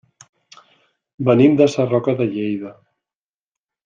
Venim 1.29 1.59
de 1.61 1.67
Sarroca 1.75 2.15
de 2.23 2.27
Lleida. 2.33 2.73